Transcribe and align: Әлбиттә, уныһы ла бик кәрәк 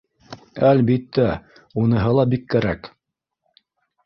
Әлбиттә, 0.69 1.25
уныһы 1.83 2.15
ла 2.21 2.25
бик 2.33 2.49
кәрәк 2.55 2.91